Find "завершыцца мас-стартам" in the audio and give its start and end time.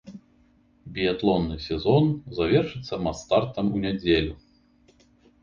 2.39-3.65